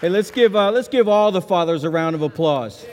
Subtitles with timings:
[0.00, 2.84] Hey, let's give, uh, let's give all the fathers a round of applause.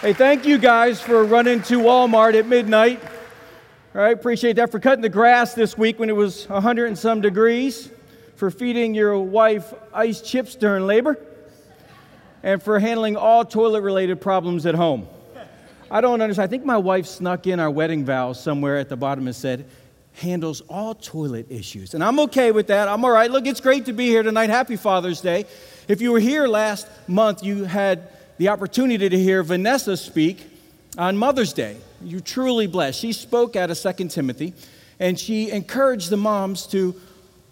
[0.00, 3.00] Hey, thank you guys for running to Walmart at midnight.
[3.94, 4.72] All right, appreciate that.
[4.72, 7.88] For cutting the grass this week when it was 100 and some degrees.
[8.34, 11.16] For feeding your wife ice chips during labor.
[12.42, 15.06] And for handling all toilet related problems at home.
[15.88, 16.48] I don't understand.
[16.48, 19.66] I think my wife snuck in our wedding vows somewhere at the bottom and said,
[20.16, 21.94] handles all toilet issues.
[21.94, 22.88] And I'm okay with that.
[22.88, 23.30] I'm all right.
[23.30, 24.50] Look, it's great to be here tonight.
[24.50, 25.44] Happy Father's Day.
[25.88, 30.46] If you were here last month, you had the opportunity to hear Vanessa speak
[30.96, 31.76] on Mother's Day.
[32.02, 32.98] You're truly blessed.
[32.98, 34.54] She spoke out of 2 Timothy
[34.98, 36.94] and she encouraged the moms to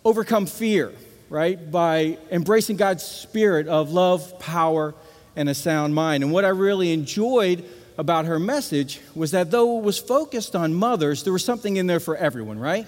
[0.05, 0.92] overcome fear,
[1.28, 4.94] right, by embracing God's spirit of love, power,
[5.36, 6.24] and a sound mind.
[6.24, 7.64] And what I really enjoyed
[7.96, 11.86] about her message was that though it was focused on mothers, there was something in
[11.86, 12.86] there for everyone, right?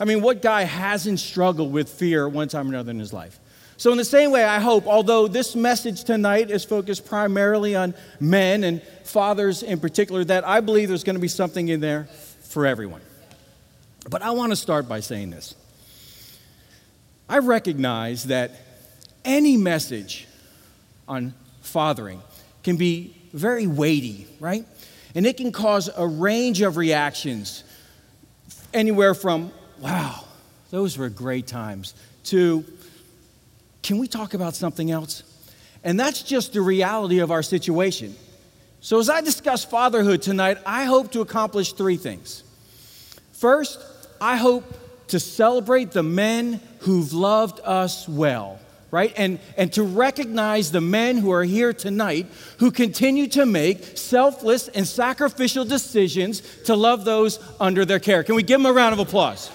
[0.00, 3.38] I mean, what guy hasn't struggled with fear one time or another in his life?
[3.76, 7.94] So, in the same way, I hope, although this message tonight is focused primarily on
[8.20, 12.04] men and fathers in particular, that I believe there's going to be something in there
[12.42, 13.00] for everyone.
[14.08, 15.54] But I want to start by saying this
[17.28, 18.52] I recognize that
[19.24, 20.26] any message
[21.08, 22.22] on fathering
[22.62, 24.66] can be very weighty, right?
[25.14, 27.64] And it can cause a range of reactions,
[28.72, 30.24] anywhere from, wow,
[30.70, 32.64] those were great times, to,
[33.82, 35.22] can we talk about something else?
[35.84, 38.14] And that's just the reality of our situation.
[38.80, 42.42] So, as I discuss fatherhood tonight, I hope to accomplish three things.
[43.32, 43.80] First,
[44.20, 44.64] I hope
[45.08, 48.58] to celebrate the men who've loved us well
[48.92, 49.12] right?
[49.16, 52.26] And, and to recognize the men who are here tonight
[52.58, 58.22] who continue to make selfless and sacrificial decisions to love those under their care.
[58.22, 59.50] Can we give them a round of applause?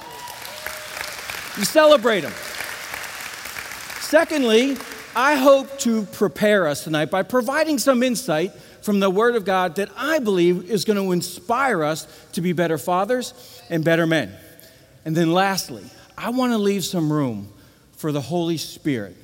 [1.56, 2.34] We celebrate them.
[4.02, 4.76] Secondly,
[5.16, 9.76] I hope to prepare us tonight by providing some insight from the Word of God
[9.76, 13.34] that I believe is going to inspire us to be better fathers
[13.70, 14.34] and better men.
[15.06, 15.84] And then lastly,
[16.18, 17.54] I want to leave some room
[17.98, 19.16] for the Holy Spirit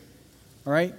[0.66, 0.94] all right,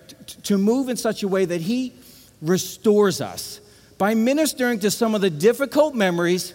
[0.44, 1.94] to move in such a way that He
[2.42, 3.60] restores us
[3.96, 6.52] by ministering to some of the difficult memories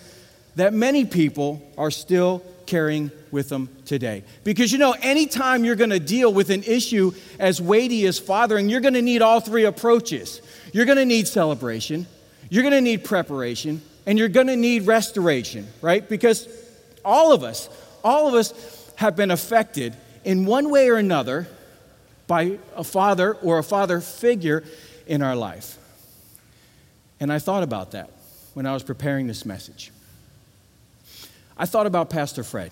[0.56, 4.24] that many people are still carrying with them today.
[4.44, 8.70] Because you know, anytime you're going to deal with an issue as weighty as fathering,
[8.70, 10.42] you're going to need all three approaches.
[10.72, 12.06] You're going to need celebration,
[12.50, 16.08] you're going to need preparation, and you're going to need restoration, right?
[16.08, 16.48] Because
[17.04, 17.70] all of us,
[18.04, 21.48] all of us have been affected in one way or another
[22.30, 24.64] by a father or a father figure
[25.08, 25.80] in our life.
[27.20, 28.12] And I thought about that
[28.54, 29.92] when I was preparing this message.
[31.58, 32.72] I thought about Pastor Fred.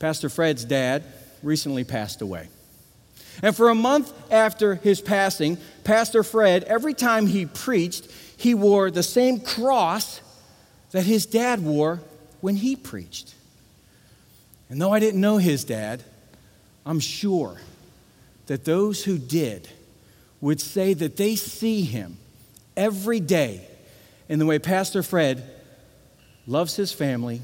[0.00, 1.04] Pastor Fred's dad
[1.40, 2.48] recently passed away.
[3.44, 8.90] And for a month after his passing, Pastor Fred, every time he preached, he wore
[8.90, 10.20] the same cross
[10.90, 12.00] that his dad wore
[12.40, 13.36] when he preached.
[14.68, 16.02] And though I didn't know his dad,
[16.84, 17.60] I'm sure
[18.50, 19.68] that those who did
[20.40, 22.18] would say that they see him
[22.76, 23.64] every day
[24.28, 25.48] in the way Pastor Fred
[26.48, 27.42] loves his family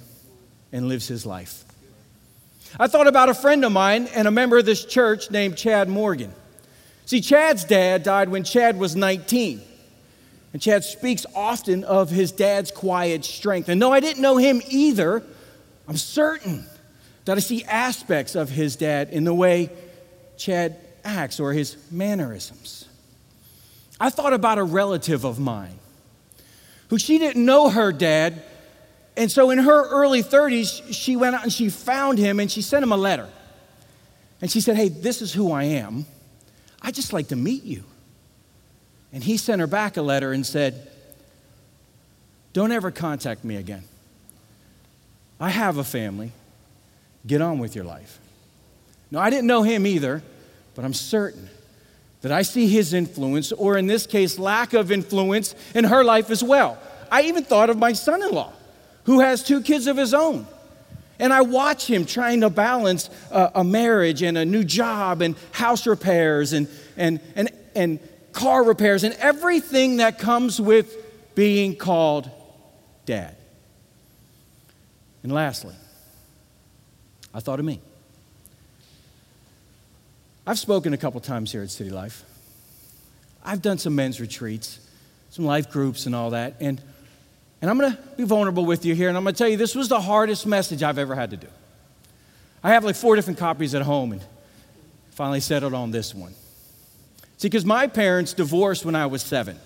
[0.72, 1.62] and lives his life.
[2.80, 5.88] I thought about a friend of mine and a member of this church named Chad
[5.88, 6.32] Morgan.
[7.04, 9.62] See, Chad's dad died when Chad was 19.
[10.52, 13.68] And Chad speaks often of his dad's quiet strength.
[13.68, 15.22] And though I didn't know him either,
[15.86, 16.66] I'm certain
[17.26, 19.70] that I see aspects of his dad in the way
[20.36, 22.88] Chad acts or his mannerisms.
[23.98, 25.78] I thought about a relative of mine
[26.88, 28.42] who she didn't know her dad.
[29.16, 32.62] And so in her early 30s, she went out and she found him and she
[32.62, 33.28] sent him a letter.
[34.40, 36.04] And she said, Hey, this is who I am.
[36.82, 37.84] I just like to meet you.
[39.12, 40.90] And he sent her back a letter and said,
[42.52, 43.84] Don't ever contact me again.
[45.40, 46.32] I have a family.
[47.26, 48.18] Get on with your life.
[49.10, 50.22] No, I didn't know him either.
[50.76, 51.48] But I'm certain
[52.20, 56.30] that I see his influence, or in this case, lack of influence, in her life
[56.30, 56.78] as well.
[57.10, 58.52] I even thought of my son in law,
[59.04, 60.46] who has two kids of his own.
[61.18, 65.34] And I watch him trying to balance a, a, marriage and a new job and
[65.52, 67.98] house repairs and, and, and, and
[68.32, 72.30] car repairs and everything that comes with being called
[73.06, 73.34] dad.
[75.22, 75.74] And lastly,
[77.32, 77.80] I thought of me.
[80.46, 82.22] I've spoken a couple times here at City Life.
[83.44, 84.78] I've done some men's retreats,
[85.30, 86.54] some life groups, and all that.
[86.60, 86.80] And,
[87.60, 89.56] and I'm going to be vulnerable with you here, and I'm going to tell you
[89.56, 91.48] this was the hardest message I've ever had to do.
[92.62, 94.22] I have like four different copies at home, and
[95.10, 96.34] finally settled on this one.
[97.38, 99.58] See, because my parents divorced when I was seven.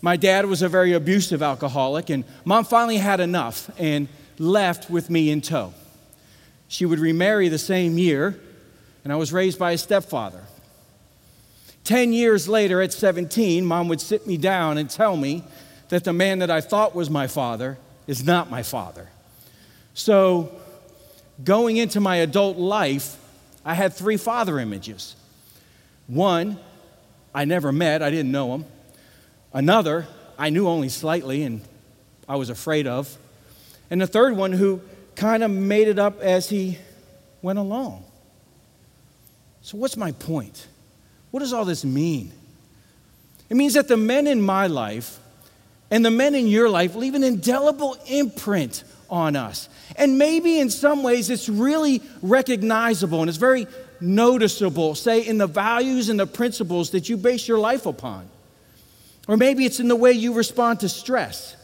[0.00, 4.06] My dad was a very abusive alcoholic, and mom finally had enough and
[4.38, 5.74] left with me in tow.
[6.68, 8.38] She would remarry the same year,
[9.06, 10.42] and I was raised by a stepfather.
[11.84, 15.44] Ten years later, at 17, mom would sit me down and tell me
[15.90, 19.08] that the man that I thought was my father is not my father.
[19.94, 20.50] So,
[21.44, 23.16] going into my adult life,
[23.64, 25.14] I had three father images.
[26.08, 26.58] One,
[27.32, 28.64] I never met, I didn't know him.
[29.52, 31.60] Another, I knew only slightly and
[32.28, 33.16] I was afraid of.
[33.88, 34.80] And the third one, who
[35.14, 36.78] kind of made it up as he
[37.40, 38.02] went along.
[39.66, 40.68] So, what's my point?
[41.32, 42.30] What does all this mean?
[43.50, 45.18] It means that the men in my life
[45.90, 49.68] and the men in your life leave an indelible imprint on us.
[49.96, 53.66] And maybe in some ways it's really recognizable and it's very
[54.00, 58.28] noticeable, say, in the values and the principles that you base your life upon.
[59.26, 61.56] Or maybe it's in the way you respond to stress.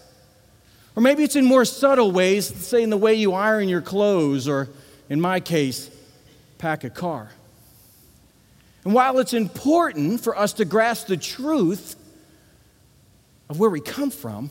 [0.96, 4.48] Or maybe it's in more subtle ways, say in the way you iron your clothes,
[4.48, 4.70] or
[5.08, 5.88] in my case,
[6.58, 7.30] pack a car.
[8.84, 11.96] And while it's important for us to grasp the truth
[13.48, 14.50] of where we come from,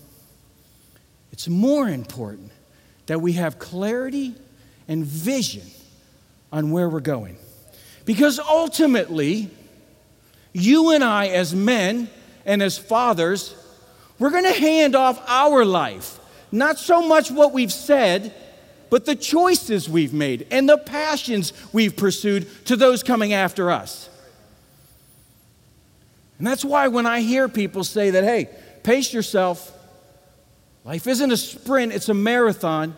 [1.32, 2.52] it's more important
[3.08, 4.36] that we have clarity
[4.88, 5.64] and vision
[6.52, 7.38] on where we're going.
[8.06, 9.50] Because ultimately,
[10.54, 12.10] you and I, as men
[12.46, 13.56] and as fathers,
[14.20, 16.20] we're going to hand off our life,
[16.52, 18.34] not so much what we've said,
[18.90, 24.10] but the choices we've made and the passions we've pursued to those coming after us.
[26.42, 28.50] And that's why when I hear people say that, hey,
[28.82, 29.72] pace yourself,
[30.84, 32.96] life isn't a sprint, it's a marathon,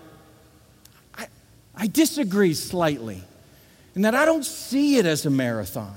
[1.14, 1.28] I,
[1.76, 3.22] I disagree slightly
[3.96, 5.94] in that I don't see it as a marathon.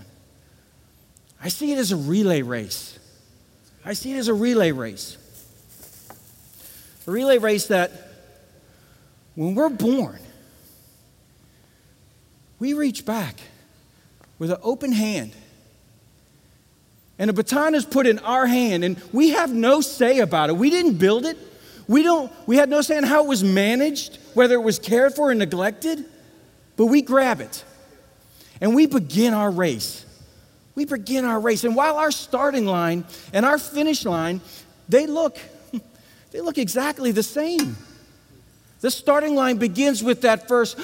[1.40, 2.98] I see it as a relay race.
[3.84, 5.16] I see it as a relay race.
[7.06, 7.92] A relay race that
[9.36, 10.18] when we're born,
[12.58, 13.38] we reach back
[14.40, 15.30] with an open hand.
[17.18, 20.56] And a baton is put in our hand, and we have no say about it.
[20.56, 21.38] We didn't build it.
[21.88, 25.14] We, don't, we had no say in how it was managed, whether it was cared
[25.14, 26.04] for or neglected,
[26.76, 27.64] but we grab it
[28.60, 30.04] and we begin our race.
[30.74, 31.64] We begin our race.
[31.64, 34.40] And while our starting line and our finish line,
[34.88, 35.38] they look,
[36.32, 37.76] they look exactly the same.
[38.80, 40.78] The starting line begins with that first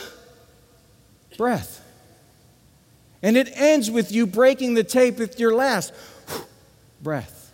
[1.37, 1.81] breath.
[3.23, 5.95] And it ends with you breaking the tape with your last
[7.03, 7.53] breath.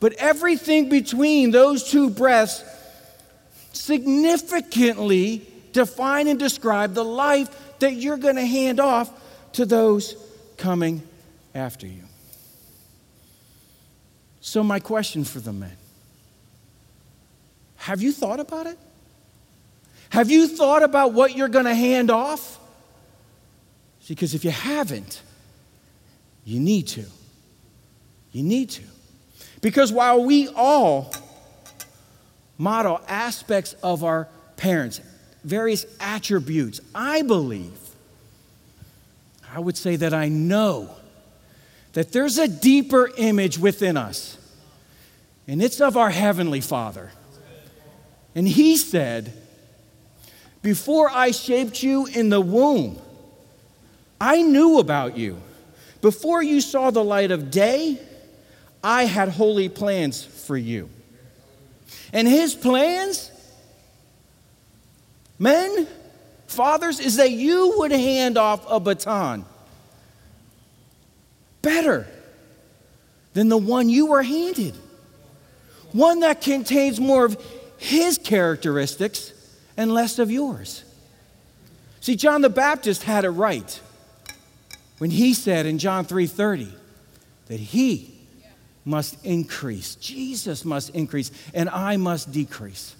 [0.00, 2.64] But everything between those two breaths
[3.72, 9.10] significantly define and describe the life that you're going to hand off
[9.52, 10.16] to those
[10.56, 11.02] coming
[11.54, 12.02] after you.
[14.40, 15.76] So, my question for the men
[17.76, 18.78] have you thought about it?
[20.10, 22.60] Have you thought about what you're going to hand off?
[24.06, 25.20] Because if you haven't,
[26.44, 27.04] you need to.
[28.34, 28.82] You need to.
[29.62, 31.14] Because while we all
[32.58, 35.00] model aspects of our parents,
[35.44, 36.80] various attributes.
[36.94, 37.78] I believe,
[39.54, 40.90] I would say that I know
[41.92, 44.38] that there's a deeper image within us,
[45.46, 47.12] and it's of our Heavenly Father.
[48.34, 49.32] And He said,
[50.62, 52.98] Before I shaped you in the womb,
[54.20, 55.40] I knew about you.
[56.00, 57.98] Before you saw the light of day,
[58.84, 60.88] I had holy plans for you.
[62.12, 63.32] And His plans
[65.38, 65.86] Men,
[66.46, 69.44] fathers, is that you would hand off a baton
[71.62, 72.06] better
[73.32, 74.74] than the one you were handed.
[75.92, 77.42] One that contains more of
[77.78, 79.32] his characteristics
[79.76, 80.84] and less of yours.
[82.00, 83.80] See, John the Baptist had it right
[84.98, 86.72] when he said in John 3:30
[87.46, 88.13] that he
[88.84, 89.94] must increase.
[89.96, 92.94] Jesus must increase and I must decrease.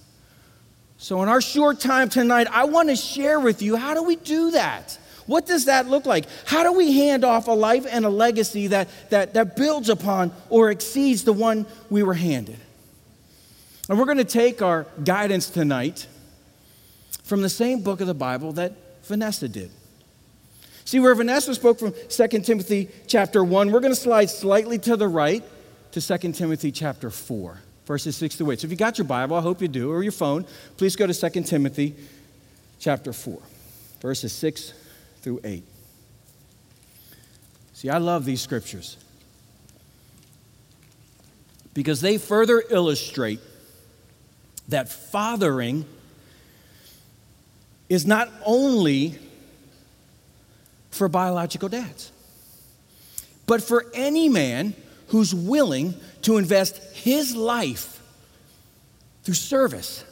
[0.96, 4.16] So, in our short time tonight, I want to share with you how do we
[4.16, 4.98] do that?
[5.26, 6.26] What does that look like?
[6.44, 10.32] How do we hand off a life and a legacy that, that, that builds upon
[10.50, 12.58] or exceeds the one we were handed?
[13.88, 16.06] And we're going to take our guidance tonight
[17.24, 18.72] from the same book of the Bible that
[19.04, 19.70] Vanessa did.
[20.84, 24.96] See, where Vanessa spoke from 2 Timothy chapter 1, we're going to slide slightly to
[24.96, 25.42] the right
[25.94, 28.60] to 2 Timothy chapter 4 verses 6 through 8.
[28.60, 30.46] So if you got your Bible, I hope you do, or your phone,
[30.76, 31.94] please go to 2 Timothy
[32.78, 33.38] chapter 4,
[34.00, 34.72] verses 6
[35.22, 35.62] through 8.
[37.74, 38.96] See, I love these scriptures
[41.74, 43.40] because they further illustrate
[44.68, 45.84] that fathering
[47.88, 49.18] is not only
[50.90, 52.12] for biological dads,
[53.46, 54.74] but for any man
[55.08, 58.00] who's willing to invest his life
[59.22, 60.04] through service,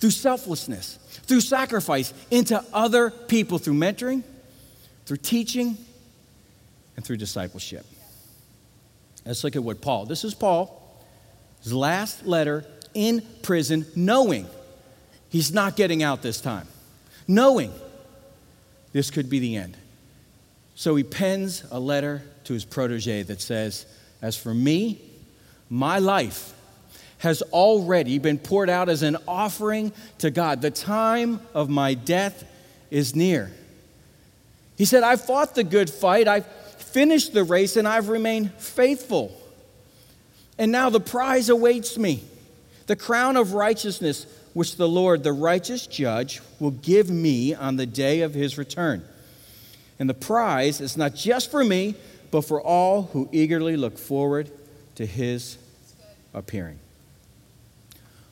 [0.00, 4.22] through selflessness, through sacrifice into other people through mentoring,
[5.06, 5.76] through teaching,
[6.96, 7.84] and through discipleship.
[9.24, 10.80] Let's look at what Paul, this is Paul,
[11.62, 14.46] his last letter in prison, knowing
[15.30, 16.68] he's not getting out this time,
[17.26, 17.72] knowing
[18.92, 19.76] this could be the end.
[20.74, 23.86] So he pens a letter to his protege that says,
[24.24, 25.02] As for me,
[25.68, 26.54] my life
[27.18, 30.62] has already been poured out as an offering to God.
[30.62, 32.42] The time of my death
[32.90, 33.52] is near.
[34.78, 39.30] He said, I've fought the good fight, I've finished the race, and I've remained faithful.
[40.56, 42.24] And now the prize awaits me
[42.86, 47.86] the crown of righteousness, which the Lord, the righteous judge, will give me on the
[47.86, 49.04] day of his return.
[49.98, 51.96] And the prize is not just for me,
[52.34, 54.50] but for all who eagerly look forward
[54.96, 55.56] to his
[56.34, 56.80] appearing.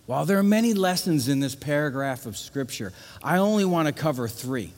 [0.06, 2.92] While there are many lessons in this paragraph of Scripture,
[3.22, 4.72] I only want to cover three.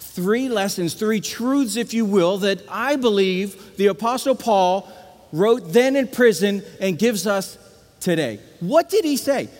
[0.00, 4.92] Three lessons, three truths, if you will, that I believe the Apostle Paul
[5.32, 7.56] wrote then in prison and gives us
[8.00, 8.40] today.
[8.58, 9.50] What did he say?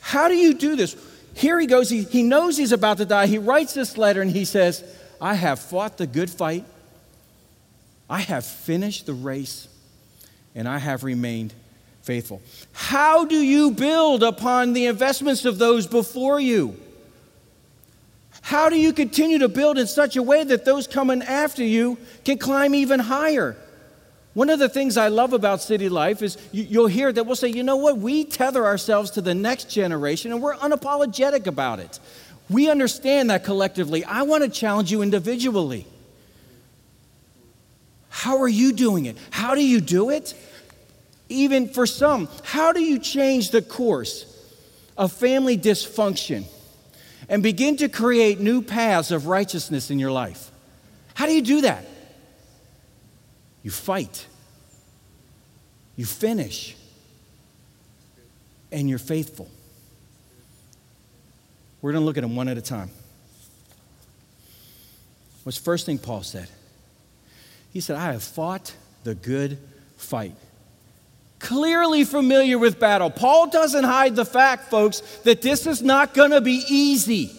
[0.00, 0.96] How do you do this?
[1.34, 3.26] Here he goes, he, he knows he's about to die.
[3.26, 4.82] He writes this letter and he says,
[5.20, 6.64] I have fought the good fight,
[8.12, 9.68] I have finished the race,
[10.54, 11.54] and I have remained
[12.02, 12.42] faithful.
[12.74, 16.78] How do you build upon the investments of those before you?
[18.42, 21.96] How do you continue to build in such a way that those coming after you
[22.22, 23.56] can climb even higher?
[24.34, 27.34] One of the things I love about city life is you, will hear that we'll
[27.34, 31.78] say, you know what, we tether ourselves to the next generation and we're unapologetic about
[31.78, 31.98] it.
[32.50, 34.04] We understand that collectively.
[34.04, 35.86] I want to challenge you individually.
[38.22, 39.18] How are you doing it?
[39.32, 40.32] How do you do it?
[41.28, 44.26] Even for some, how do you change the course
[44.96, 46.44] of family dysfunction
[47.28, 50.52] and begin to create new paths of righteousness in your life?
[51.14, 51.84] How do you do that?
[53.64, 54.24] You fight,
[55.96, 56.76] you finish,
[58.70, 59.50] and you're faithful.
[61.80, 62.90] We're going to look at them one at a time.
[65.42, 66.48] What's the first thing Paul said?
[67.72, 68.74] He said, I have fought
[69.04, 69.58] the good
[69.96, 70.34] fight.
[71.38, 73.10] Clearly familiar with battle.
[73.10, 77.32] Paul doesn't hide the fact, folks, that this is not going to be easy.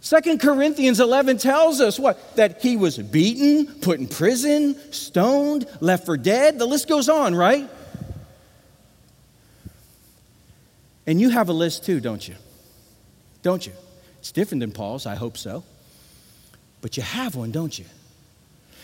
[0.00, 2.36] Second Corinthians 11 tells us what?
[2.36, 6.58] That he was beaten, put in prison, stoned, left for dead.
[6.58, 7.68] The list goes on, right?
[11.06, 12.34] And you have a list too, don't you?
[13.42, 13.72] Don't you?
[14.18, 15.64] It's different than Paul's, I hope so.
[16.82, 17.86] But you have one, don't you?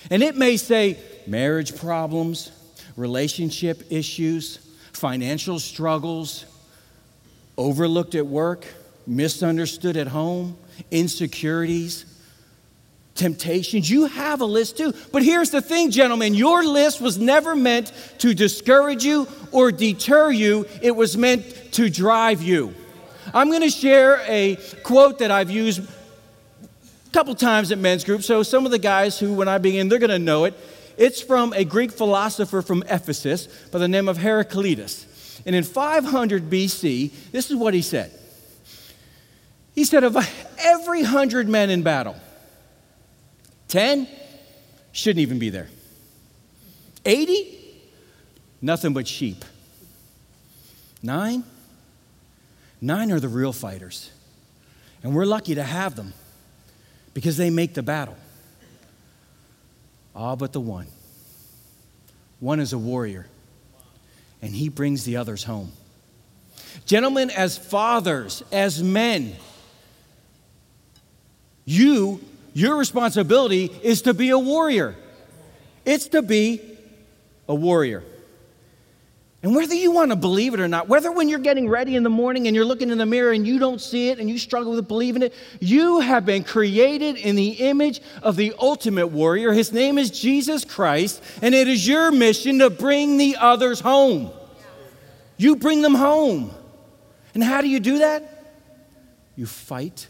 [0.08, 2.52] And it may say marriage problems,
[2.96, 4.58] relationship issues,
[4.92, 6.46] financial struggles,
[7.58, 8.66] overlooked at work,
[9.06, 10.56] misunderstood at home,
[10.90, 12.06] insecurities,
[13.14, 13.90] temptations.
[13.90, 14.94] You have a list too.
[15.12, 20.30] But here's the thing, gentlemen your list was never meant to discourage you or deter
[20.30, 22.74] you, it was meant to drive you.
[23.34, 25.82] I'm going to share a quote that I've used
[27.12, 28.22] couple times at men's group.
[28.22, 30.54] So some of the guys who, when I begin, they're going to know it.
[30.96, 35.06] It's from a Greek philosopher from Ephesus by the name of Heraclitus.
[35.46, 38.12] And in 500 BC, this is what he said
[39.74, 40.16] he said, Of
[40.58, 42.16] every hundred men in battle,
[43.68, 44.06] 10
[44.92, 45.68] shouldn't even be there.
[47.04, 47.58] 80,
[48.60, 49.44] nothing but sheep.
[51.02, 51.44] Nine,
[52.80, 54.10] nine are the real fighters.
[55.02, 56.12] And we're lucky to have them
[57.14, 58.16] because they make the battle.
[60.14, 60.86] All but the one.
[62.40, 63.26] One is a warrior,
[64.40, 65.72] and he brings the others home.
[66.86, 69.34] Gentlemen, as fathers, as men,
[71.64, 72.20] you,
[72.54, 74.96] your responsibility is to be a warrior.
[75.84, 76.60] It's to be
[77.48, 78.02] a warrior.
[79.42, 82.02] And whether you want to believe it or not, whether when you're getting ready in
[82.02, 84.38] the morning and you're looking in the mirror and you don't see it and you
[84.38, 89.52] struggle with believing it, you have been created in the image of the ultimate warrior.
[89.52, 94.30] His name is Jesus Christ, and it is your mission to bring the others home.
[95.38, 96.50] You bring them home.
[97.32, 98.44] And how do you do that?
[99.36, 100.06] You fight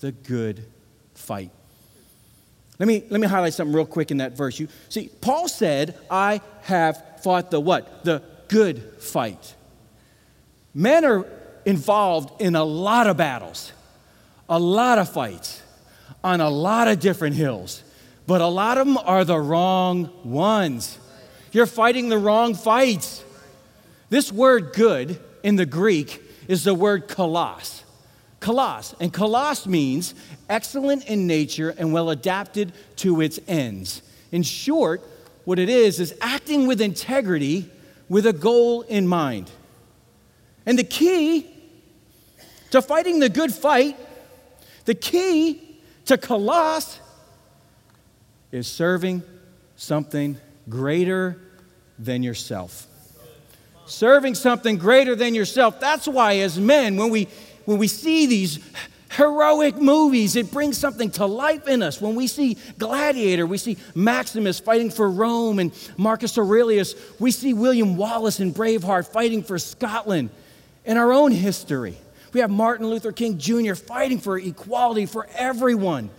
[0.00, 0.62] the good
[1.14, 1.50] fight.
[2.78, 4.60] Let me, let me highlight something real quick in that verse.
[4.60, 8.04] You see, Paul said, I have fought the what?
[8.04, 9.54] The good fight.
[10.74, 11.26] Men are
[11.64, 13.72] involved in a lot of battles,
[14.48, 15.62] a lot of fights,
[16.22, 17.82] on a lot of different hills,
[18.26, 20.98] but a lot of them are the wrong ones.
[21.52, 23.24] You're fighting the wrong fights.
[24.10, 27.82] This word good in the Greek is the word kalos.
[28.40, 28.94] Kalos.
[29.00, 30.14] And kalos means
[30.48, 34.02] excellent in nature and well adapted to its ends.
[34.30, 35.02] In short,
[35.44, 37.70] what it is is acting with integrity
[38.08, 39.50] with a goal in mind.
[40.64, 41.46] And the key
[42.70, 43.96] to fighting the good fight,
[44.84, 46.98] the key to kalos
[48.52, 49.22] is serving
[49.76, 51.40] something greater
[51.98, 52.86] than yourself.
[53.86, 55.78] Serving something greater than yourself.
[55.78, 57.28] That's why, as men, when we,
[57.64, 58.58] when we see these
[59.10, 62.00] heroic movies, it brings something to life in us.
[62.00, 67.54] When we see Gladiator, we see Maximus fighting for Rome and Marcus Aurelius, we see
[67.54, 70.30] William Wallace and Braveheart fighting for Scotland.
[70.84, 71.96] In our own history,
[72.32, 73.74] we have Martin Luther King Jr.
[73.74, 76.10] fighting for equality for everyone.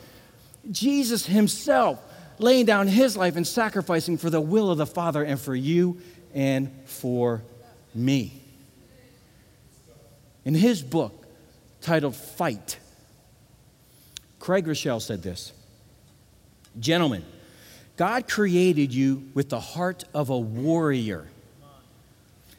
[0.71, 2.03] Jesus himself
[2.39, 5.99] laying down his life and sacrificing for the will of the Father and for you
[6.33, 7.41] and for
[7.95, 8.41] me.
[10.45, 11.26] In his book
[11.87, 12.79] titled Fight,
[14.39, 15.53] Craig Groeschel said this
[16.77, 17.23] Gentlemen,
[17.95, 21.27] God created you with the heart of a warrior.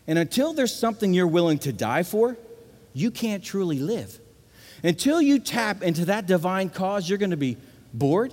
[0.07, 2.39] And until there's something you're willing to die for,
[2.95, 4.19] you can't truly live.
[4.83, 7.59] Until you tap into that divine cause, you're going to be
[7.93, 8.33] bored,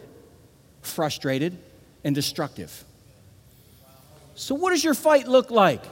[0.82, 1.58] frustrated,
[2.06, 2.86] and destructive.
[4.36, 5.84] So, what does your fight look like?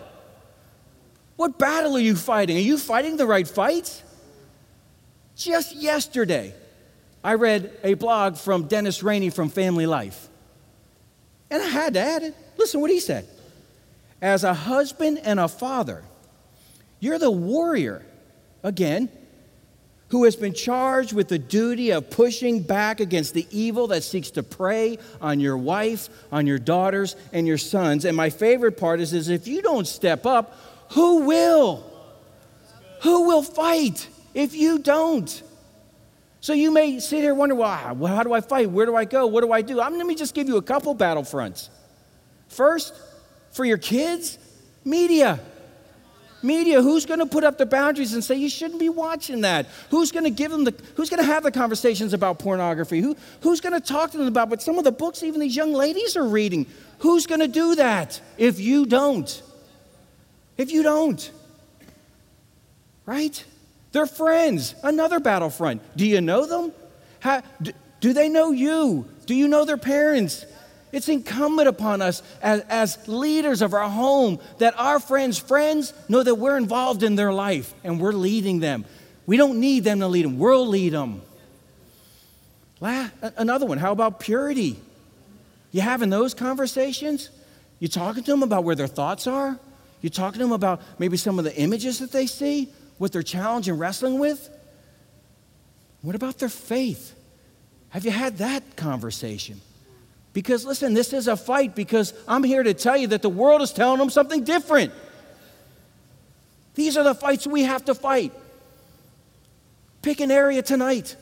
[1.36, 2.56] What battle are you fighting?
[2.56, 4.02] Are you fighting the right fights?
[5.36, 6.54] Just yesterday,
[7.24, 10.28] I read a blog from Dennis Rainey from Family Life.
[11.50, 12.36] And I had to add it.
[12.58, 13.28] Listen what he said.
[14.22, 16.04] As a husband and a father,
[17.00, 18.06] you're the warrior,
[18.62, 19.10] again,
[20.10, 24.32] who has been charged with the duty of pushing back against the evil that seeks
[24.32, 28.06] to prey on your wife, on your daughters, and your sons.
[28.06, 30.56] And my favorite part is, is if you don't step up,
[30.92, 31.84] who will?
[33.02, 35.44] Who will fight if you don't?
[36.42, 38.70] So you may sit here and wonder, well, how do I fight?
[38.70, 39.28] Where do I go?
[39.28, 39.80] What do I do?
[39.80, 41.70] I'm, let me just give you a couple battle fronts.
[42.50, 42.94] First,
[43.52, 44.38] for your kids,
[44.84, 45.40] media.
[46.42, 49.68] Media, who's going to put up the boundaries and say you shouldn't be watching that?
[49.90, 53.00] Who's going to give them the, who's going to have the conversations about pornography?
[53.00, 55.56] Who, who's going to talk to them about, but some of the books even these
[55.56, 56.66] young ladies are reading,
[57.00, 59.42] who's going to do that if you don't?
[60.58, 61.32] If you don't,
[63.06, 63.46] right?
[63.94, 65.82] They're friends, another battlefront.
[65.96, 66.74] Do you know them?
[67.20, 69.08] How, do, do they know you?
[69.28, 70.46] Do you know their parents?
[70.92, 76.22] It's incumbent upon us as, as leaders of our home that our friends' friends know
[76.22, 78.86] that we're involved in their life and we're leading them.
[79.26, 81.22] We don't need them to lead them, we'll lead them.
[82.82, 84.80] La- Another one, how about purity?
[85.72, 87.30] You having those conversations?
[87.80, 89.58] You talking to them about where their thoughts are?
[90.02, 93.24] You talking to them about maybe some of the images that they see, what they're
[93.24, 94.50] challenging and wrestling with?
[96.02, 97.16] What about their faith?
[97.90, 99.62] Have you had that conversation?
[100.34, 103.62] Because listen, this is a fight because I'm here to tell you that the world
[103.62, 104.92] is telling them something different.
[106.76, 108.34] These are the fights we have to fight.
[110.02, 111.16] Pick an area tonight.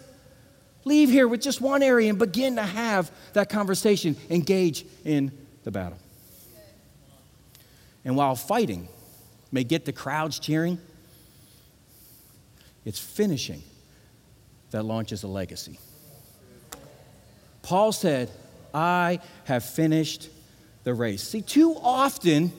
[0.85, 4.15] Leave here with just one area and begin to have that conversation.
[4.29, 5.31] Engage in
[5.63, 5.99] the battle.
[8.03, 8.87] And while fighting
[9.51, 10.79] may get the crowds cheering,
[12.85, 13.61] it's finishing
[14.71, 15.79] that launches a legacy.
[17.61, 18.29] Paul said,
[18.73, 20.29] I have finished
[20.83, 21.21] the race.
[21.21, 22.51] See, too often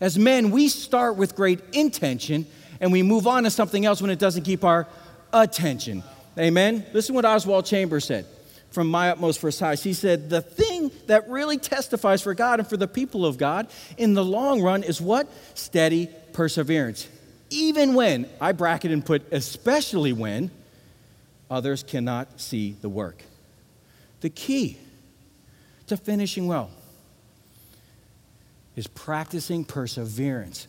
[0.00, 2.46] as men, we start with great intention
[2.80, 4.86] and we move on to something else when it doesn't keep our
[5.32, 6.04] attention.
[6.38, 6.86] Amen?
[6.92, 8.26] Listen what Oswald Chambers said
[8.70, 9.82] from My Utmost for Size.
[9.82, 13.66] He said, The thing that really testifies for God and for the people of God
[13.96, 15.26] in the long run is what?
[15.54, 17.08] Steady perseverance.
[17.50, 20.50] Even when, I bracket and put, especially when
[21.50, 23.22] others cannot see the work.
[24.20, 24.76] The key
[25.86, 26.70] to finishing well
[28.76, 30.68] is practicing perseverance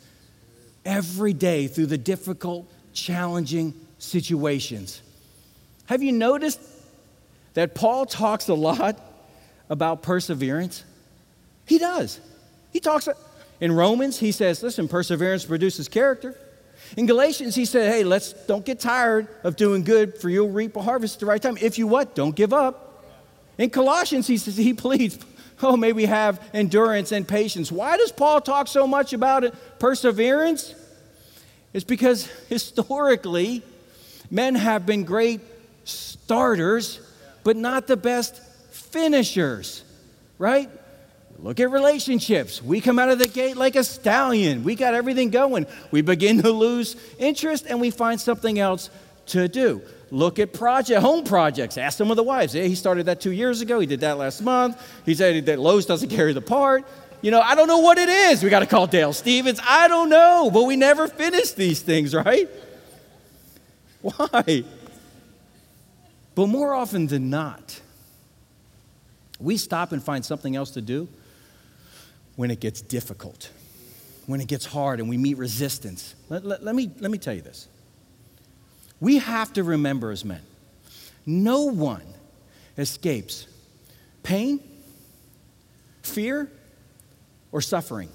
[0.85, 5.01] every day through the difficult, challenging situations.
[5.85, 6.61] Have you noticed
[7.53, 8.99] that Paul talks a lot
[9.69, 10.83] about perseverance?
[11.65, 12.19] He does.
[12.71, 13.07] He talks
[13.59, 16.35] in Romans, he says, listen, perseverance produces character.
[16.97, 20.75] In Galatians, he said, hey, let's don't get tired of doing good, for you'll reap
[20.75, 21.57] a harvest at the right time.
[21.61, 22.15] If you what?
[22.15, 23.05] Don't give up.
[23.57, 25.19] In Colossians, he says he pleads,
[25.61, 27.71] oh, may we have endurance and patience.
[27.71, 29.53] Why does Paul talk so much about it?
[29.79, 30.73] Perseverance?
[31.73, 33.61] It's because historically,
[34.31, 35.41] men have been great
[35.83, 36.99] starters,
[37.43, 39.83] but not the best finishers,
[40.37, 40.69] right?
[41.41, 42.61] Look at relationships.
[42.61, 44.63] We come out of the gate like a stallion.
[44.63, 45.67] We got everything going.
[45.89, 48.89] We begin to lose interest and we find something else
[49.27, 49.81] to do.
[50.11, 51.77] Look at project, home projects.
[51.77, 52.53] Ask some of the wives.
[52.53, 53.79] Yeah, he started that two years ago.
[53.79, 54.81] He did that last month.
[55.05, 56.85] He said that Lowe's doesn't carry the part.
[57.21, 58.43] You know, I don't know what it is.
[58.43, 59.61] We got to call Dale Stevens.
[59.65, 62.49] I don't know, but we never finish these things, right?
[64.01, 64.63] Why?
[66.35, 67.81] But more often than not,
[69.39, 71.07] we stop and find something else to do
[72.39, 73.49] when it gets difficult,
[74.25, 76.15] when it gets hard and we meet resistance.
[76.29, 77.67] Let, let, let, me, let me tell you this.
[79.01, 80.39] We have to remember as men
[81.25, 82.05] no one
[82.77, 83.45] escapes
[84.23, 84.61] pain,
[86.01, 86.49] fear,
[87.51, 88.07] or suffering.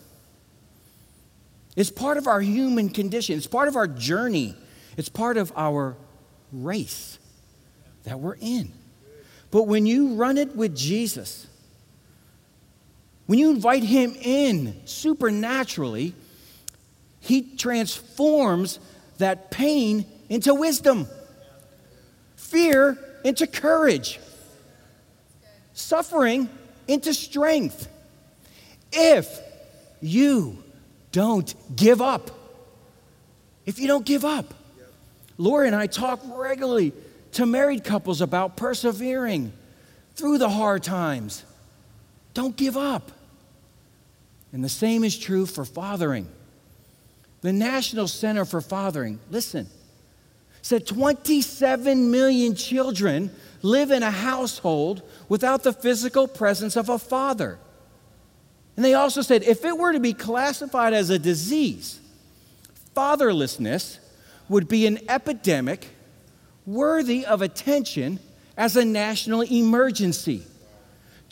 [1.77, 4.57] It's part of our human condition, it's part of our journey,
[4.97, 5.99] it's part of our
[6.51, 7.19] race
[8.05, 8.73] that we're in.
[9.51, 11.47] But when you run it with Jesus,
[13.27, 16.15] when you invite Him in supernaturally,
[17.21, 18.79] He transforms
[19.19, 21.07] that pain into wisdom,
[22.37, 24.21] fear into courage,
[25.73, 26.49] suffering
[26.87, 27.89] into strength.
[28.93, 29.41] If
[30.01, 30.63] you
[31.13, 32.31] don't give up,
[33.67, 34.53] if you don't give up,
[35.39, 36.93] Laura and I talk regularly
[37.33, 39.53] to married couples about persevering
[40.15, 41.45] through the hard times.
[42.35, 43.12] Don't give up.
[44.53, 46.29] And the same is true for fathering.
[47.40, 49.68] The National Center for Fathering, listen,
[50.62, 53.31] said 27 million children
[53.62, 57.59] live in a household without the physical presence of a father.
[58.77, 62.01] And they also said if it were to be classified as a disease,
[62.97, 63.99] fatherlessness
[64.49, 65.88] would be an epidemic
[66.66, 68.20] worthy of attention
[68.57, 70.44] as a national emergency.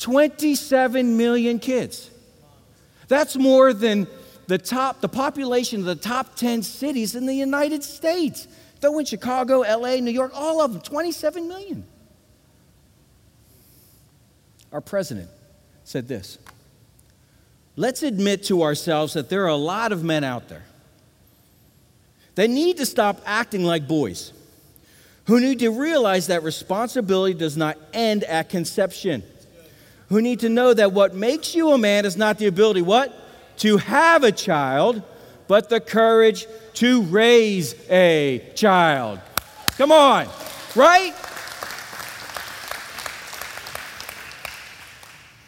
[0.03, 2.11] 27 million kids.
[3.07, 4.09] That's more than
[4.49, 8.49] the top, the population of the top 10 cities in the United States.
[8.81, 11.85] Throw in Chicago, LA, New York, all of them, 27 million.
[14.73, 15.29] Our president
[15.85, 16.39] said this
[17.77, 20.65] Let's admit to ourselves that there are a lot of men out there
[22.35, 24.33] that need to stop acting like boys
[25.27, 29.23] who need to realize that responsibility does not end at conception.
[30.13, 33.19] Who need to know that what makes you a man is not the ability, what?
[33.61, 35.03] To have a child,
[35.49, 39.21] but the courage to raise a child.
[39.79, 40.29] Come on,
[40.77, 41.15] right?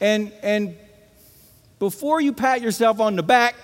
[0.00, 0.78] And, and
[1.78, 3.56] before you pat yourself on the back,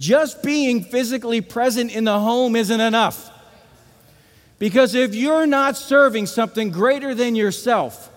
[0.00, 3.30] just being physically present in the home isn't enough.
[4.58, 8.10] Because if you're not serving something greater than yourself,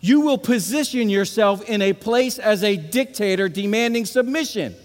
[0.00, 4.76] you will position yourself in a place as a dictator demanding submission.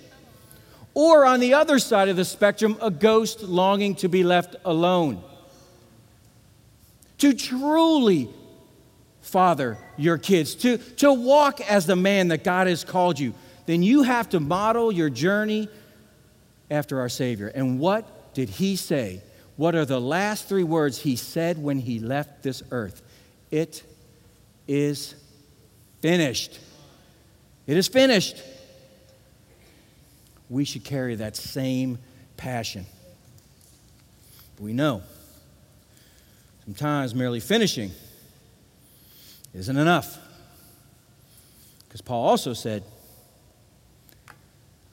[0.95, 5.23] Or on the other side of the spectrum, a ghost longing to be left alone.
[7.19, 8.29] To truly
[9.21, 13.33] father your kids, to, to walk as the man that God has called you,
[13.65, 15.69] then you have to model your journey
[16.69, 17.47] after our Savior.
[17.47, 19.21] And what did he say?
[19.55, 23.01] What are the last three words he said when he left this earth?
[23.51, 23.83] It
[24.67, 25.15] is
[26.01, 26.59] finished.
[27.67, 28.41] It is finished.
[30.49, 31.99] We should carry that same
[32.35, 32.85] passion.
[34.59, 35.03] We know
[36.65, 37.91] sometimes merely finishing
[39.53, 40.17] isn't enough.
[41.87, 42.83] Because Paul also said,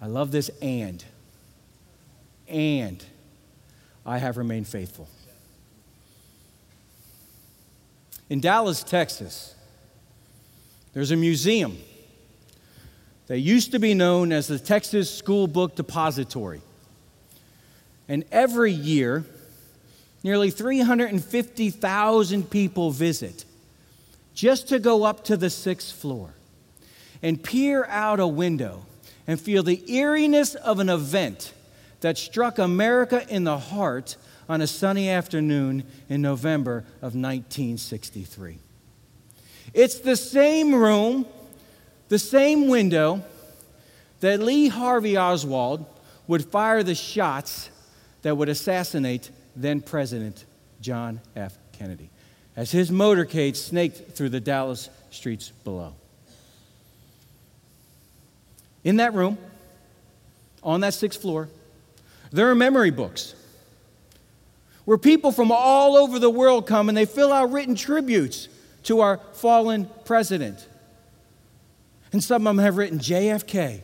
[0.02, 1.02] I love this and
[2.48, 3.04] and
[4.04, 5.08] I have remained faithful.
[8.28, 9.54] In Dallas, Texas,
[10.92, 11.78] there's a museum
[13.26, 16.60] that used to be known as the Texas School Book Depository.
[18.08, 19.24] And every year,
[20.24, 23.44] nearly 350,000 people visit
[24.34, 26.30] just to go up to the sixth floor
[27.22, 28.86] and peer out a window
[29.26, 31.52] and feel the eeriness of an event
[32.00, 34.16] that struck America in the heart
[34.48, 38.58] on a sunny afternoon in November of 1963.
[39.72, 41.26] It's the same room,
[42.08, 43.22] the same window
[44.20, 45.86] that Lee Harvey Oswald
[46.26, 47.70] would fire the shots
[48.22, 50.44] that would assassinate then President
[50.80, 51.56] John F.
[51.72, 52.10] Kennedy.
[52.56, 55.94] as his motorcade snaked through the Dallas streets below.
[58.84, 59.38] In that room,
[60.62, 61.48] on that sixth floor,
[62.30, 63.34] there are memory books
[64.84, 68.48] where people from all over the world come and they fill out written tributes
[68.84, 70.66] to our fallen president.
[72.12, 73.82] And some of them have written JFK,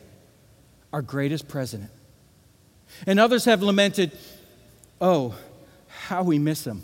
[0.92, 1.90] our greatest president.
[3.06, 4.12] And others have lamented,
[5.00, 5.34] oh,
[5.86, 6.82] how we miss him.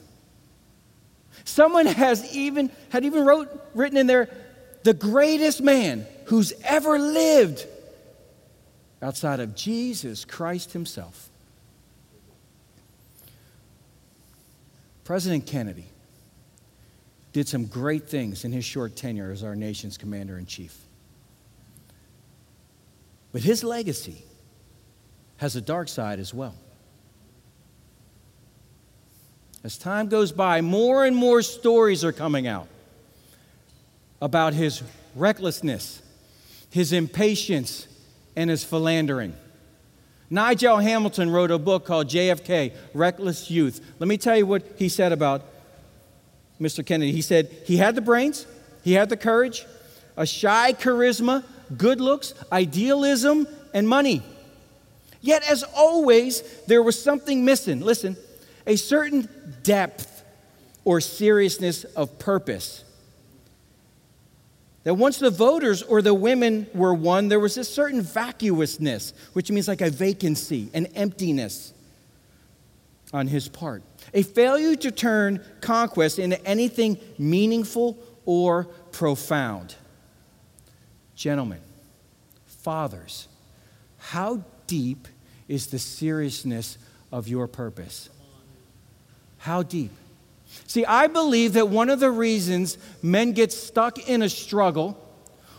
[1.44, 4.29] Someone has even had even wrote written in there
[4.85, 7.66] the greatest man who's ever lived
[9.01, 11.31] outside of Jesus Christ himself.
[15.05, 15.87] President Kennedy
[17.33, 20.77] did some great things in his short tenure as our nation's commander in chief.
[23.33, 24.23] But his legacy
[25.38, 26.55] has a dark side as well.
[29.65, 32.69] As time goes by, more and more stories are coming out
[34.21, 34.83] about his
[35.15, 36.03] recklessness,
[36.71, 37.87] his impatience,
[38.37, 39.35] and his philandering.
[40.33, 43.85] Nigel Hamilton wrote a book called JFK Reckless Youth.
[43.99, 45.42] Let me tell you what he said about
[46.59, 46.85] Mr.
[46.85, 47.12] Kennedy.
[47.12, 48.47] He said he had the brains,
[48.83, 49.66] he had the courage,
[50.16, 51.45] a shy charisma,
[51.77, 54.23] good looks, idealism, and money.
[55.21, 57.81] Yet, as always, there was something missing.
[57.81, 58.16] Listen,
[58.66, 59.29] a certain
[59.62, 60.25] depth
[60.87, 62.85] or seriousness of purpose.
[64.85, 69.51] That once the voters or the women were won, there was a certain vacuousness, which
[69.51, 71.73] means like a vacancy, an emptiness
[73.12, 73.83] on his part.
[74.12, 79.77] A failure to turn conquest into anything meaningful or profound.
[81.14, 81.61] Gentlemen,
[82.47, 83.29] fathers,
[83.99, 85.07] how deep
[85.47, 86.79] is the seriousness
[87.12, 88.09] of your purpose?
[89.38, 89.92] How deep?
[90.67, 94.99] See, I believe that one of the reasons men get stuck in a struggle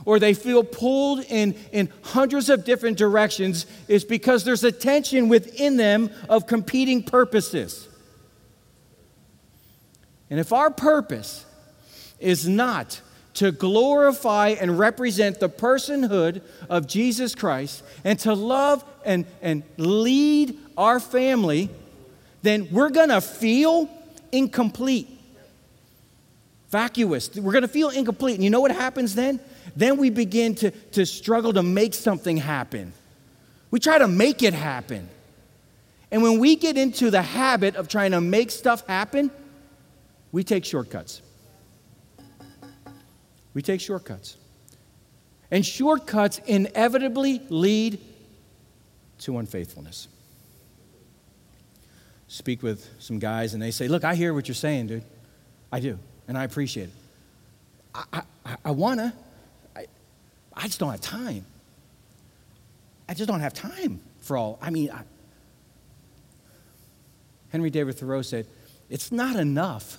[0.06, 5.30] or they feel pulled in, in hundreds of different directions is because there's a tension
[5.30, 7.88] within them of competing purposes.
[10.30, 11.46] And if our purpose
[12.20, 13.00] is not
[13.36, 20.58] to glorify and represent the personhood of Jesus Christ and to love and, and lead
[20.78, 21.70] our family
[22.44, 23.90] then we're to feel
[24.34, 25.08] incomplete,
[26.69, 27.34] vacuous.
[27.36, 28.36] We're going to feel incomplete.
[28.36, 29.39] And you know what happens then?
[29.76, 32.93] Then we begin to, to struggle to make something happen.
[33.72, 35.08] We try to make it happen.
[36.12, 39.32] And when we get into the habit of trying to make stuff happen,
[40.32, 41.22] we take shortcuts.
[43.54, 44.38] We take shortcuts.
[45.52, 48.00] And shortcuts inevitably lead
[49.19, 50.08] to unfaithfulness
[52.34, 55.04] speak with some guys and they say, Look, I hear what you're saying, dude.
[55.72, 56.96] I do, and I appreciate it.
[57.93, 59.13] I, I, I wanna,
[59.76, 59.86] I,
[60.54, 61.46] I just don't have time.
[63.08, 64.58] I just don't have time for all.
[64.62, 65.04] I mean, I,
[67.50, 68.48] Henry David Thoreau said,
[68.89, 69.98] It's not enough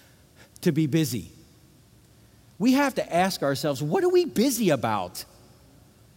[0.62, 1.30] to be busy.
[2.58, 5.26] We have to ask ourselves, what are we busy about?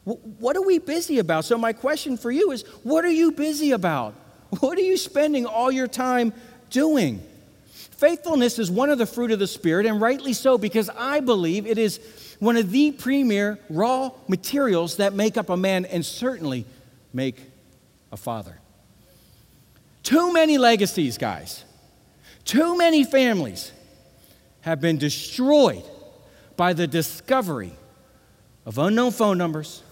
[0.06, 1.44] What are we busy about?
[1.44, 4.16] So, my question for you is, what are you busy about?
[4.60, 6.34] What are you spending all your time
[6.70, 7.22] doing?
[7.72, 11.68] Faithfulness is one of the fruit of the Spirit, and rightly so, because I believe
[11.68, 12.00] it is
[12.40, 16.66] one of the premier raw materials that make up a man and certainly
[17.14, 17.42] make
[18.12, 18.58] a father.
[20.04, 21.66] Too many legacies, guys,
[22.46, 23.72] too many families
[24.62, 25.84] have been destroyed
[26.56, 27.74] by the discovery
[28.66, 29.84] of unknown phone numbers,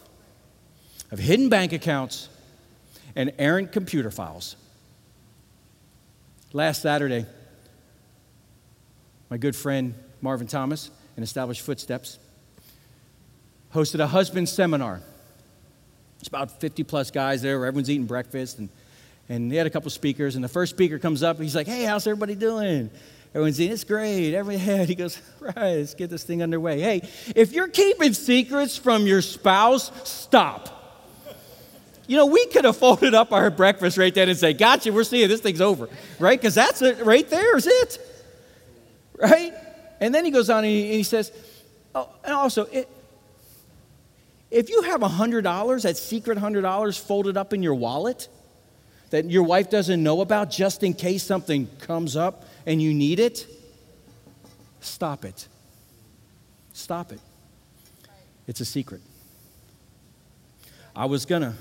[1.12, 2.30] of hidden bank accounts,
[3.17, 4.56] and errant computer files.
[6.53, 7.25] Last Saturday,
[9.30, 12.19] my good friend Marvin Thomas and Established Footsteps
[13.73, 15.01] hosted a husband seminar.
[16.19, 18.69] It's about 50 plus guys there everyone's eating breakfast and,
[19.30, 21.84] and they had a couple speakers and the first speaker comes up he's like hey
[21.84, 22.89] how's everybody doing
[23.36, 27.08] everyone's eating it's great every head he goes right let's get this thing underway hey
[27.36, 30.77] if you're keeping secrets from your spouse stop
[32.08, 35.04] you know, we could have folded up our breakfast right then and say, Gotcha, we're
[35.04, 35.89] seeing this thing's over,
[36.20, 36.39] right?
[36.39, 38.00] Because that's it right there, is it?
[39.17, 39.54] Right?
[40.00, 41.32] And then he goes on and he, and he says,
[41.93, 42.89] Oh, and also, it,
[44.50, 48.30] if you have $100, that secret $100 folded up in your wallet
[49.10, 53.20] that your wife doesn't know about just in case something comes up and you need
[53.20, 53.48] it,
[54.82, 55.48] stop it.
[56.74, 57.20] Stop it.
[58.48, 59.02] It's a secret.
[60.96, 61.54] I was going to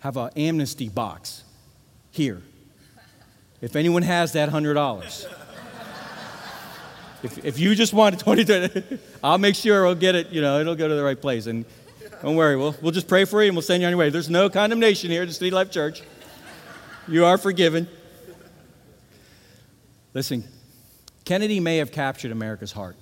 [0.00, 1.44] have an amnesty box
[2.10, 2.42] here.
[3.60, 5.26] If anyone has that $100.
[7.22, 8.82] If, if you just want 20,
[9.22, 11.46] I'll make sure I'll get it, you know, it'll go to the right place.
[11.46, 11.64] And
[12.22, 14.10] don't worry, we'll, we'll just pray for you and we'll send you on your way.
[14.10, 16.02] There's no condemnation here at the City Life Church.
[17.06, 17.88] You are forgiven.
[20.14, 20.44] Listen,
[21.24, 22.96] Kennedy may have captured America's heart.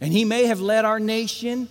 [0.00, 1.68] And he may have led our nation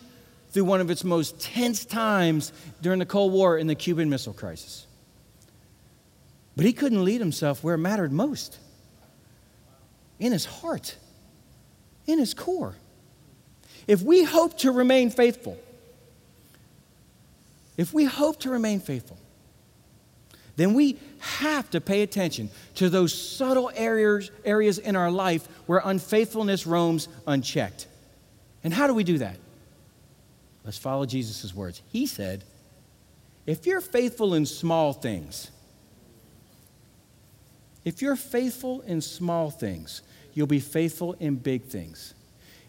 [0.52, 4.34] through one of its most tense times during the Cold War in the Cuban Missile
[4.34, 4.86] Crisis.
[6.56, 8.58] But he couldn't lead himself where it mattered most
[10.20, 10.96] in his heart,
[12.08, 12.76] in his core.
[13.88, 15.58] If we hope to remain faithful,
[17.78, 19.18] if we hope to remain faithful,
[20.56, 25.82] then we have to pay attention to those subtle areas, areas in our life where
[25.86, 27.88] unfaithfulness roams unchecked.
[28.64, 29.38] And how do we do that?
[30.68, 31.82] Let's follow Jesus' words.
[31.94, 32.44] He said,
[33.46, 35.50] If you're faithful in small things,
[37.86, 40.02] if you're faithful in small things,
[40.34, 42.14] you'll be faithful in big things.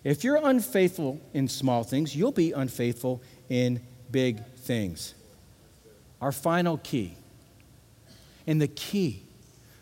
[0.04, 3.80] If you're unfaithful in small things, you'll be unfaithful in
[4.12, 5.14] big things.
[6.20, 7.16] Our final key,
[8.46, 9.24] and the key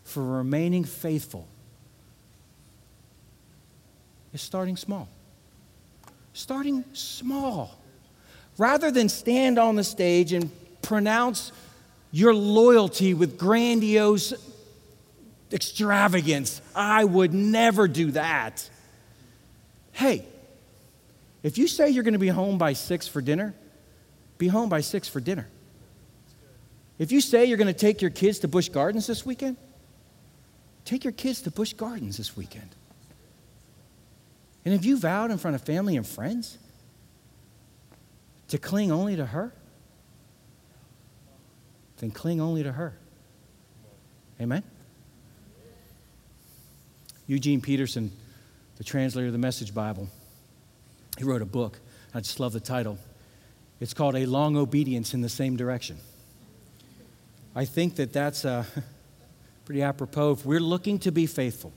[0.05, 1.47] for remaining faithful,
[4.33, 5.07] is starting small.
[6.33, 7.79] Starting small.
[8.59, 10.51] Rather than stand on the stage and
[10.83, 11.53] pronounce
[12.11, 14.33] your loyalty with grandiose
[15.53, 16.61] extravagance.
[16.75, 18.69] I would never do that.
[19.93, 20.25] Hey,
[21.43, 23.55] if you say you're going to be home by six for dinner,
[24.39, 25.47] be home by six for dinner.
[26.99, 29.57] If you say you're going to take your kids to Busch Gardens this weekend,
[30.85, 32.71] take your kids to Busch Gardens this weekend.
[34.65, 36.59] And if you vowed in front of family and friends
[38.49, 39.53] to cling only to her,
[41.99, 42.97] then cling only to her.
[44.41, 44.63] Amen?
[47.27, 48.13] Eugene Peterson,
[48.77, 50.09] the translator of the Message Bible,
[51.19, 51.81] he wrote a book.
[52.15, 52.99] I just love the title.
[53.81, 55.99] It's called A Long Obedience in the Same Direction.
[57.55, 58.65] I think that that's uh,
[59.65, 60.33] pretty apropos.
[60.33, 61.73] If we're looking to be faithful,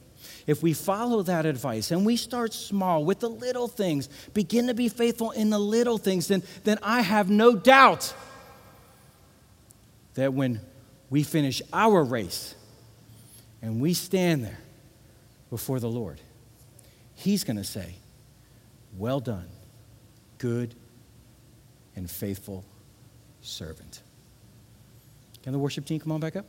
[0.49, 4.73] if we follow that advice and we start small with the little things, begin to
[4.73, 8.15] be faithful in the little things, then, then I have no doubt
[10.15, 10.59] that when
[11.11, 12.55] we finish our race
[13.61, 14.57] and we stand there
[15.51, 16.19] before the Lord.
[17.13, 17.93] He's going to say,
[18.97, 19.49] Well done,
[20.39, 20.73] good
[21.95, 22.65] and faithful
[23.43, 24.01] servant.
[25.43, 26.47] Can the worship team come on back up?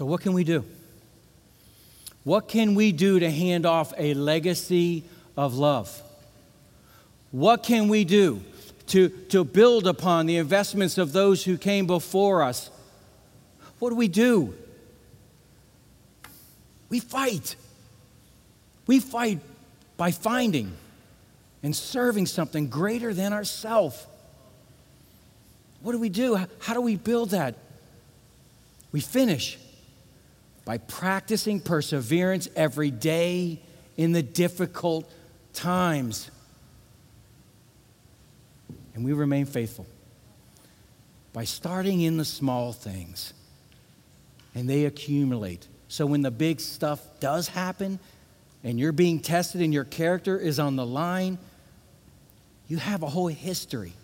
[0.00, 0.64] So, what can we do?
[2.24, 5.04] What can we do to hand off a legacy
[5.36, 6.00] of love?
[7.32, 8.40] What can we do
[8.86, 12.70] to, to build upon the investments of those who came before us?
[13.78, 14.54] What do we do?
[16.88, 17.56] We fight.
[18.86, 19.40] We fight
[19.98, 20.72] by finding
[21.62, 24.06] and serving something greater than ourselves.
[25.82, 26.36] What do we do?
[26.60, 27.54] How do we build that?
[28.92, 29.58] We finish
[30.64, 33.60] by practicing perseverance every day
[33.96, 35.10] in the difficult
[35.52, 36.30] times
[39.00, 39.86] and we remain faithful
[41.32, 43.32] by starting in the small things
[44.54, 45.66] and they accumulate.
[45.88, 47.98] So when the big stuff does happen
[48.62, 51.38] and you're being tested and your character is on the line,
[52.68, 53.94] you have a whole history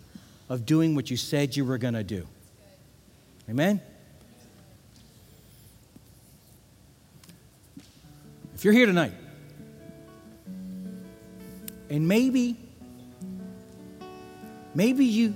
[0.49, 2.25] of doing what you said you were going to do.
[3.49, 3.81] Amen?
[8.57, 9.13] If you're here tonight,
[11.89, 12.57] and maybe
[14.77, 15.33] Maybe you,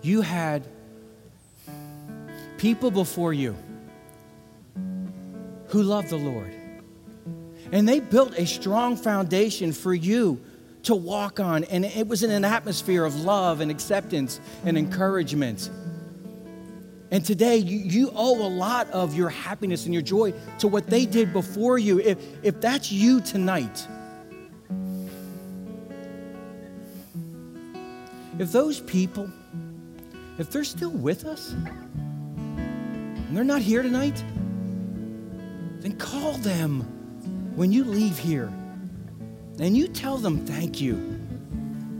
[0.00, 0.64] you had
[2.56, 3.56] people before you
[5.66, 6.54] who loved the Lord.
[7.72, 10.40] And they built a strong foundation for you
[10.84, 11.64] to walk on.
[11.64, 15.68] And it was in an atmosphere of love and acceptance and encouragement.
[17.14, 20.88] And today, you, you owe a lot of your happiness and your joy to what
[20.88, 22.00] they did before you.
[22.00, 23.86] If, if that's you tonight,
[28.36, 29.30] if those people,
[30.38, 34.16] if they're still with us and they're not here tonight,
[35.82, 36.80] then call them
[37.54, 38.52] when you leave here
[39.60, 40.96] and you tell them thank you.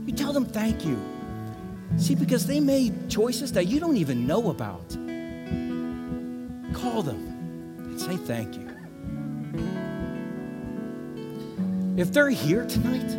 [0.05, 0.99] You tell them thank you.
[1.95, 4.97] See, because they made choices that you don't even know about.
[6.85, 8.69] Call them and say thank you.
[11.97, 13.09] If they're here tonight,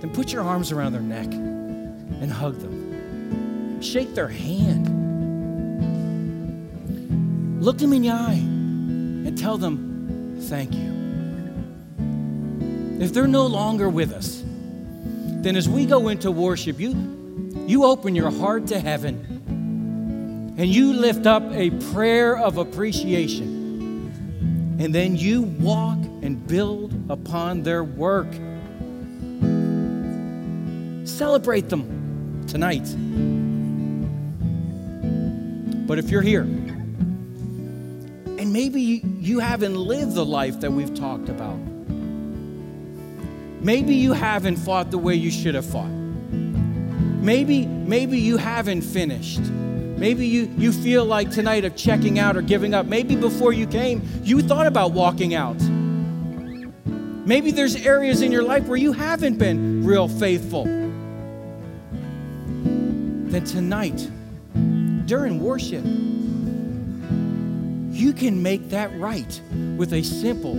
[0.00, 3.80] then put your arms around their neck and hug them.
[3.80, 4.90] Shake their hand.
[7.62, 10.92] Look them in the eye and tell them, Thank you.
[13.02, 16.90] If they're no longer with us, then as we go into worship, you,
[17.66, 19.33] you open your heart to heaven
[20.56, 24.76] and you lift up a prayer of appreciation.
[24.78, 28.32] And then you walk and build upon their work.
[31.06, 32.84] Celebrate them tonight.
[35.86, 41.58] But if you're here and maybe you haven't lived the life that we've talked about,
[43.60, 45.90] maybe you haven't fought the way you should have fought.
[45.90, 49.40] Maybe, maybe you haven't finished.
[49.96, 52.86] Maybe you, you feel like tonight of checking out or giving up.
[52.86, 55.60] Maybe before you came, you thought about walking out.
[57.26, 60.64] Maybe there's areas in your life where you haven't been real faithful.
[63.34, 64.10] Then tonight,
[65.06, 65.84] during worship,
[67.94, 69.40] you can make that right
[69.76, 70.54] with a simple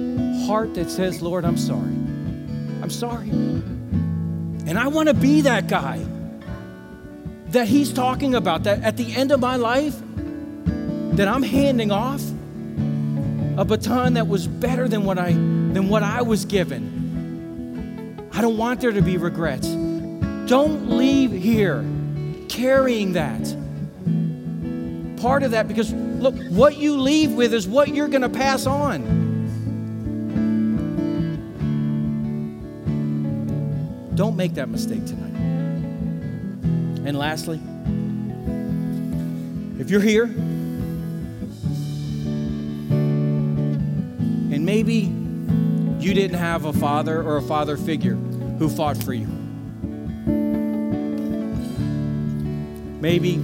[0.46, 1.94] heart that says, Lord, I'm sorry.
[2.82, 3.30] I'm sorry.
[3.30, 6.04] And I want to be that guy
[7.56, 9.96] that he's talking about, that at the end of my life,
[11.16, 12.22] that I'm handing off
[13.58, 18.30] a baton that was better than what I than what I was given.
[18.34, 19.70] I don't want there to be regrets.
[20.48, 21.86] Don't leave here
[22.50, 23.42] carrying that.
[25.22, 28.66] Part of that, because look, what you leave with is what you're going to pass
[28.66, 29.24] on.
[34.16, 35.35] Don't make that mistake tonight.
[37.06, 37.60] And lastly,
[39.80, 40.24] if you're here
[44.56, 45.14] and maybe
[46.00, 49.28] you didn't have a father or a father figure who fought for you.
[53.02, 53.38] Maybe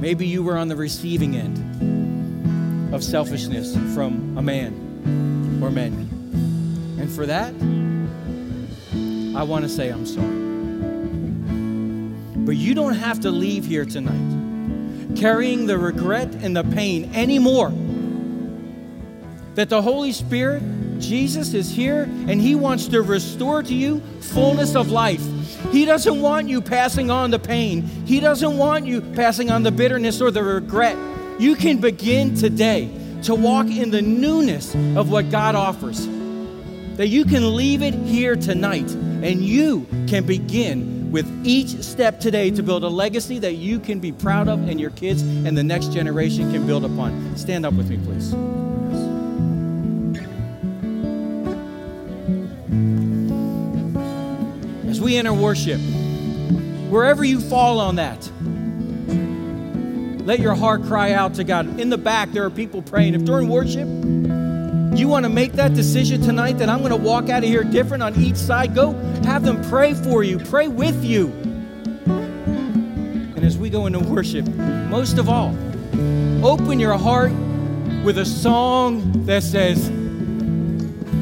[0.00, 5.92] maybe you were on the receiving end of selfishness from a man or men.
[6.98, 7.52] And for that,
[9.34, 10.44] I want to say I'm sorry.
[12.44, 14.34] But you don't have to leave here tonight
[15.16, 17.72] carrying the regret and the pain anymore.
[19.54, 20.62] That the Holy Spirit,
[20.98, 25.24] Jesus, is here and He wants to restore to you fullness of life.
[25.70, 29.72] He doesn't want you passing on the pain, He doesn't want you passing on the
[29.72, 30.96] bitterness or the regret.
[31.38, 32.90] You can begin today
[33.24, 36.06] to walk in the newness of what God offers.
[36.96, 38.94] That you can leave it here tonight
[39.24, 43.98] and you can begin with each step today to build a legacy that you can
[43.98, 47.34] be proud of and your kids and the next generation can build upon.
[47.34, 48.34] Stand up with me, please.
[54.90, 55.80] As we enter worship,
[56.90, 58.30] wherever you fall on that,
[60.26, 61.80] let your heart cry out to God.
[61.80, 63.14] In the back, there are people praying.
[63.14, 63.88] If during worship,
[64.98, 67.64] you want to make that decision tonight that I'm going to walk out of here
[67.64, 68.92] different on each side, go
[69.24, 71.28] have them pray for you, pray with you.
[72.06, 75.56] And as we go into worship, most of all,
[76.44, 77.32] open your heart
[78.04, 79.88] with a song that says,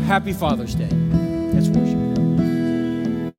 [0.06, 0.90] Happy Father's Day.
[0.90, 1.91] Let's worship.